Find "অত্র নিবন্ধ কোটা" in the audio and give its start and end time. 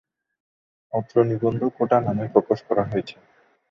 0.93-1.97